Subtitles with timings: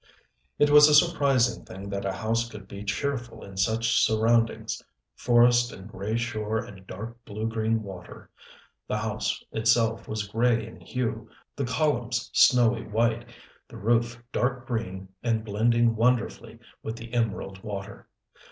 [0.57, 4.81] It was a surprising thing that a house could be cheerful in such surroundings:
[5.13, 8.31] forest and gray shore and dark blue green water.
[8.87, 13.27] The house itself was gray in hue, the columns snowy white,
[13.67, 18.07] the roof dark green and blending wonderfully with the emerald water.